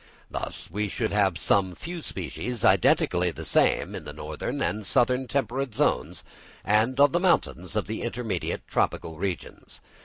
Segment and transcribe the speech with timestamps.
[0.31, 5.27] Thus, we should have some few species identically the same in the northern and southern
[5.27, 6.23] temperate zones
[6.65, 9.79] and on the mountains of the intermediate tropical regions.